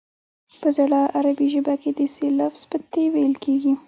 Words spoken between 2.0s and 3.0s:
ث لفظ په ت